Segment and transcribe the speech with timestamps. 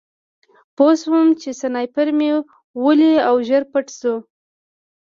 [0.75, 2.31] پوه شوم چې سنایپر مې
[2.83, 4.19] ولي او ژر پټ شوم